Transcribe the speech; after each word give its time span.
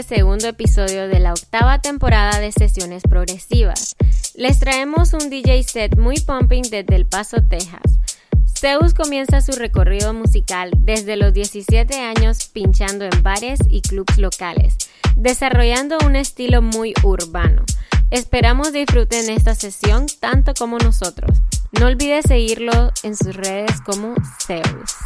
Este 0.00 0.16
segundo 0.16 0.48
episodio 0.48 1.08
de 1.08 1.20
la 1.20 1.34
octava 1.34 1.82
temporada 1.82 2.40
de 2.40 2.52
Sesiones 2.52 3.02
Progresivas. 3.02 3.96
Les 4.34 4.58
traemos 4.58 5.12
un 5.12 5.28
DJ 5.28 5.62
set 5.62 5.98
muy 5.98 6.18
pumping 6.18 6.62
desde 6.62 6.96
El 6.96 7.04
Paso, 7.04 7.42
Texas. 7.46 7.98
Zeus 8.46 8.94
comienza 8.94 9.42
su 9.42 9.52
recorrido 9.52 10.14
musical 10.14 10.70
desde 10.78 11.16
los 11.16 11.34
17 11.34 12.00
años 12.00 12.48
pinchando 12.48 13.04
en 13.04 13.22
bares 13.22 13.60
y 13.68 13.82
clubs 13.82 14.16
locales, 14.16 14.78
desarrollando 15.16 15.98
un 16.06 16.16
estilo 16.16 16.62
muy 16.62 16.94
urbano. 17.02 17.62
Esperamos 18.10 18.72
disfruten 18.72 19.28
esta 19.28 19.54
sesión 19.54 20.06
tanto 20.18 20.54
como 20.54 20.78
nosotros. 20.78 21.42
No 21.78 21.88
olvides 21.88 22.24
seguirlo 22.26 22.90
en 23.02 23.14
sus 23.14 23.36
redes 23.36 23.82
como 23.82 24.14
Zeus. 24.46 24.96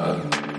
Uh, 0.00 0.49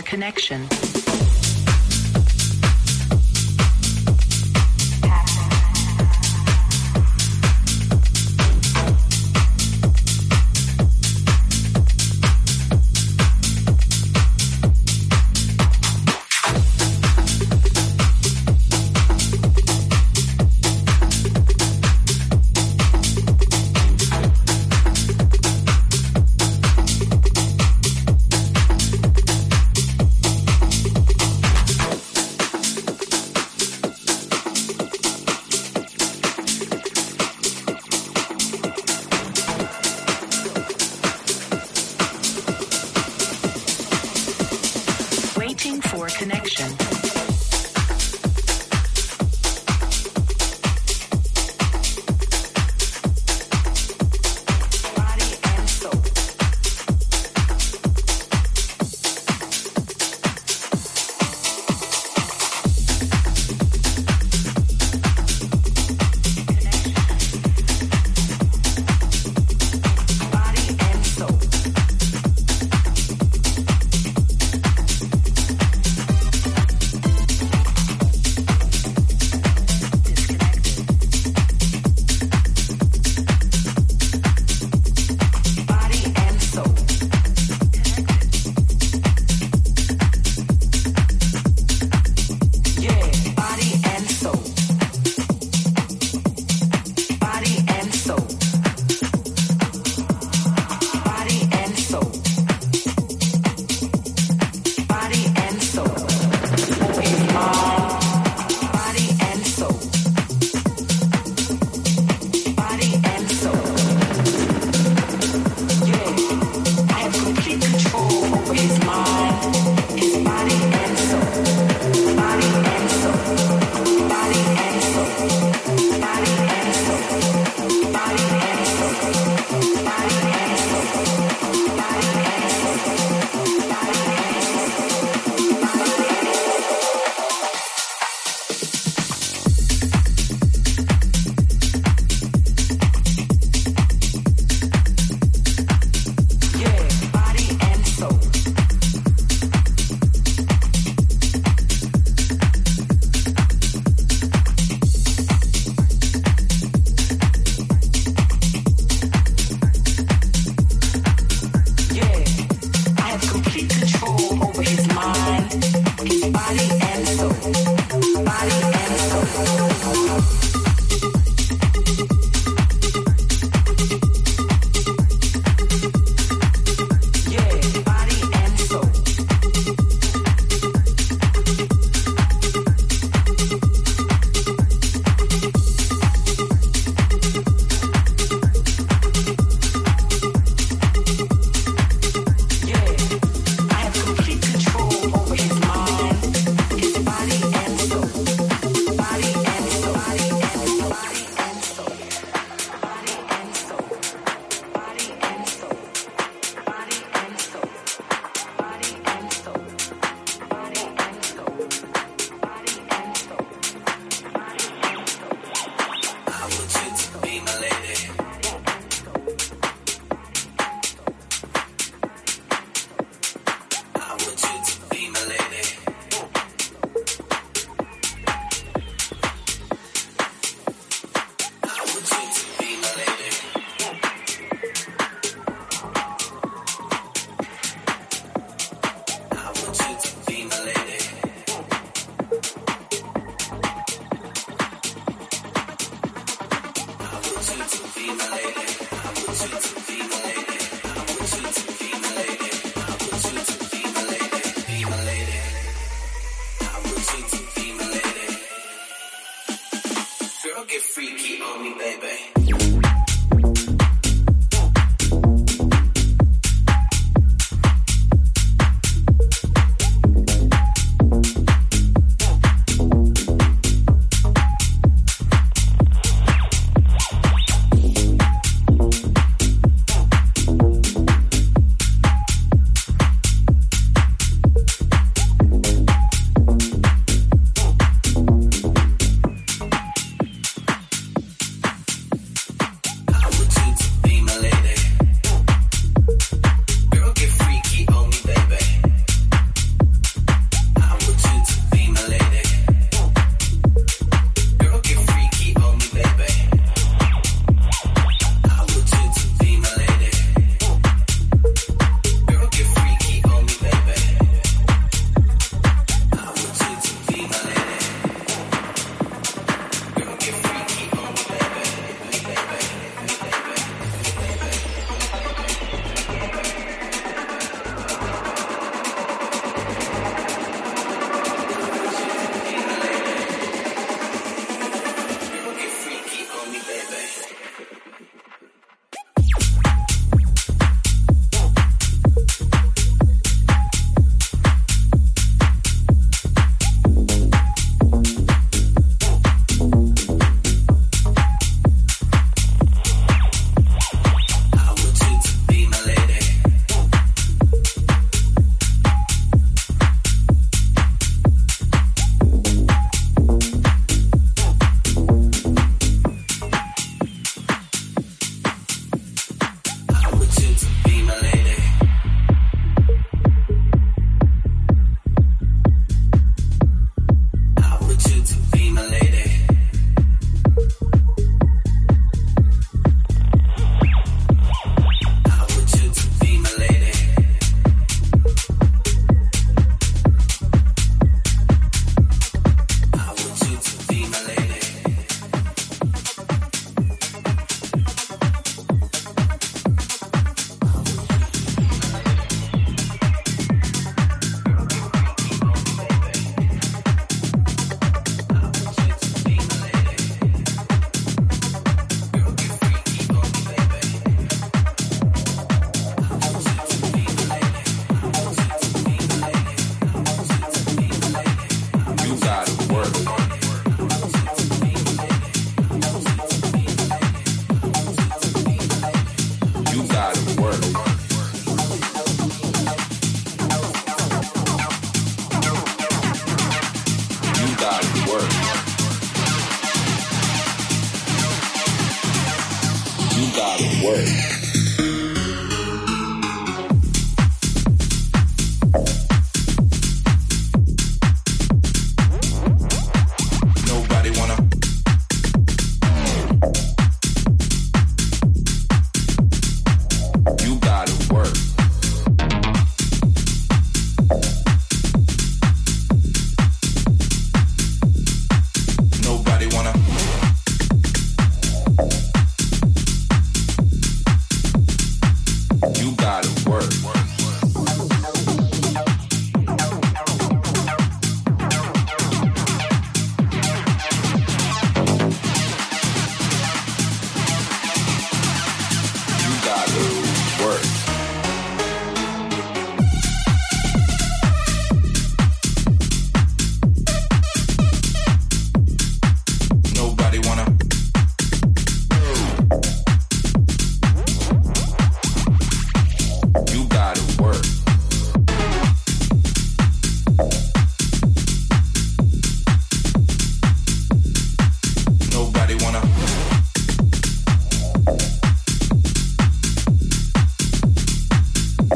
connection. 0.00 0.95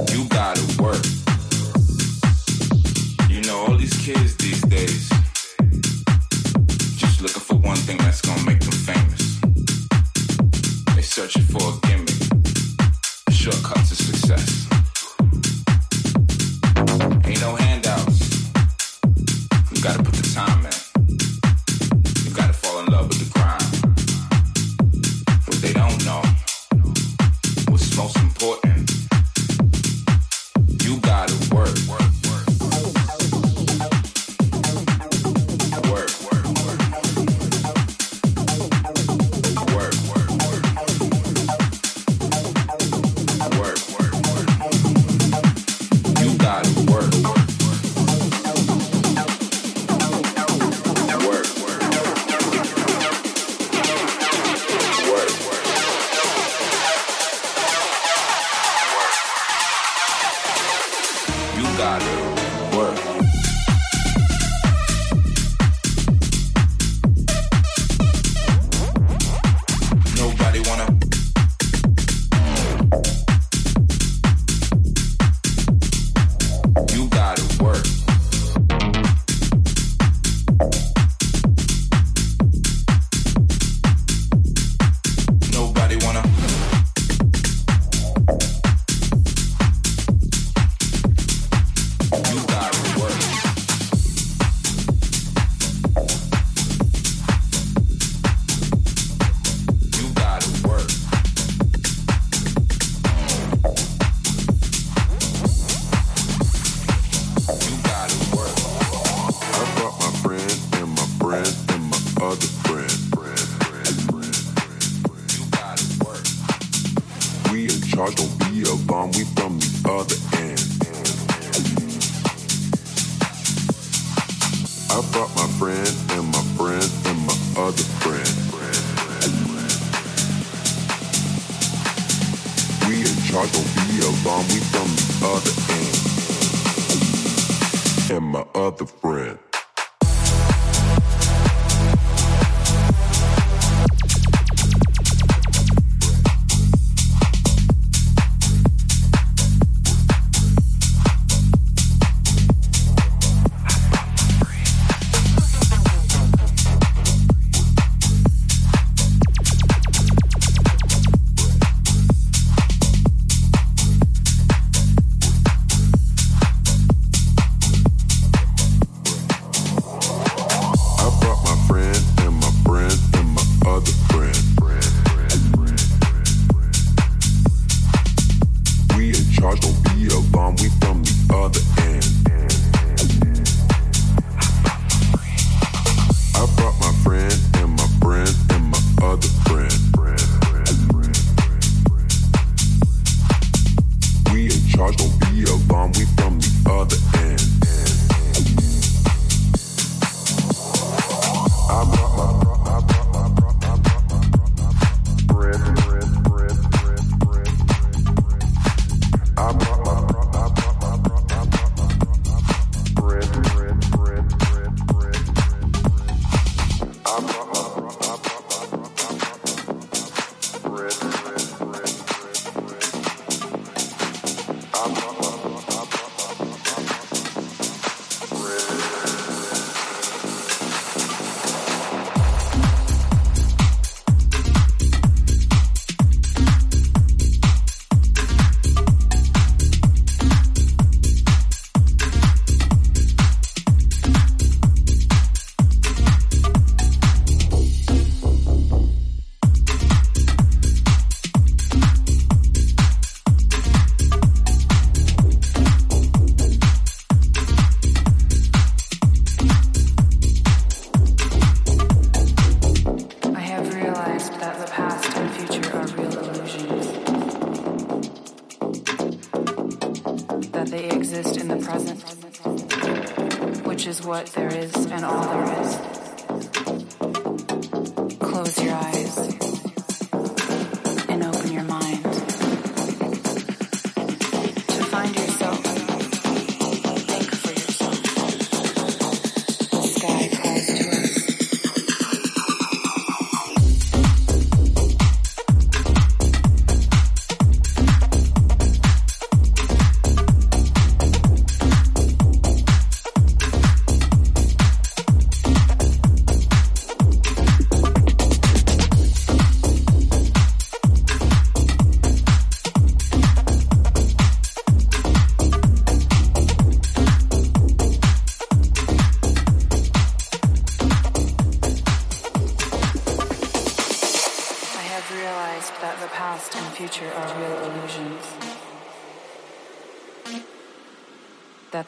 You 0.08 0.24
gotta 0.28 0.82
work. 0.82 1.04
You 3.28 3.42
know, 3.42 3.66
all 3.66 3.76
these 3.76 3.96
kids 3.98 4.36
these 4.36 4.60
days 4.62 5.08
just 6.96 7.20
looking 7.20 7.42
for 7.42 7.56
one 7.56 7.76
thing 7.76 7.98
that's 7.98 8.22
gonna 8.22 8.42
make 8.44 8.60
them 8.60 8.72
famous. 8.72 9.40
They're 10.94 11.02
searching 11.02 11.42
for 11.42 11.62
a 11.62 11.86
gimmick, 11.86 12.16
shortcut 13.30 13.84
to 13.88 13.94
success. 13.94 14.59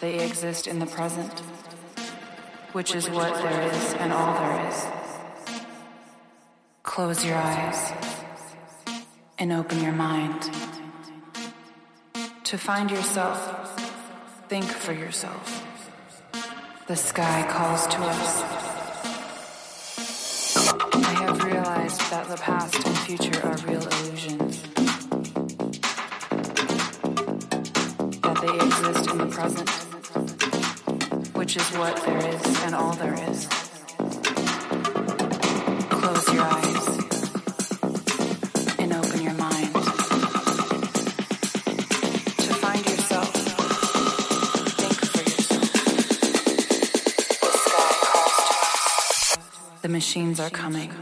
They 0.03 0.19
exist 0.19 0.67
in 0.67 0.81
the 0.81 0.87
present, 0.87 1.39
which 2.73 2.93
is 2.93 3.09
what 3.09 3.33
there 3.41 3.63
is 3.63 3.95
and 3.95 4.13
all 4.13 4.35
there 4.35 4.69
is. 4.69 4.87
Close 6.83 7.25
your 7.25 7.37
eyes 7.37 7.93
and 9.39 9.53
open 9.53 9.81
your 9.81 9.93
mind. 9.93 10.51
To 12.43 12.59
find 12.59 12.91
yourself, 12.91 13.39
think 14.49 14.65
for 14.65 14.93
yourself. 14.93 15.65
The 16.89 16.97
sky 16.97 17.47
calls 17.49 17.87
to 17.87 17.99
us. 17.99 18.43
I 20.95 21.15
have 21.23 21.45
realized 21.45 22.01
that 22.11 22.29
the 22.29 22.37
past 22.39 22.85
and 22.85 22.99
future 22.99 23.41
are 23.47 23.57
real 23.69 23.87
present, 29.43 29.71
which 31.35 31.57
is 31.57 31.69
what 31.71 31.97
there 32.05 32.25
is 32.29 32.63
and 32.63 32.77
all 32.77 32.93
there 32.93 33.15
is. 33.29 33.49
Close 35.91 36.33
your 36.33 36.45
eyes 36.45 36.89
and 38.79 38.93
open 38.93 39.21
your 39.21 39.35
mind. 39.35 39.75
To 42.45 42.55
find 42.63 42.87
yourself, 42.87 43.33
think 44.79 44.95
for 45.13 45.23
yourself. 45.31 45.73
The. 49.73 49.83
The 49.83 49.89
machines 49.89 50.39
are 50.39 50.51
coming. 50.51 50.93